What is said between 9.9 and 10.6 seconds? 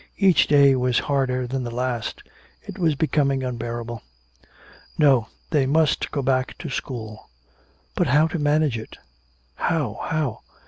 How?